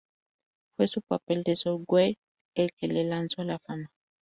Fue 0.75 0.87
su 0.87 1.03
papel 1.03 1.43
en 1.45 1.55
"So 1.55 1.79
Weird" 1.87 2.15
el 2.55 2.71
que 2.73 2.87
le 2.87 3.03
lanzó 3.03 3.43
a 3.43 3.45
la 3.45 3.59
fama. 3.59 3.91